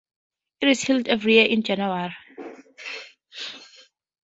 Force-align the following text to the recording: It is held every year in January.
It 0.61 0.67
is 0.67 0.81
held 0.81 1.07
every 1.07 1.35
year 1.35 1.45
in 1.45 1.61
January. 1.61 2.15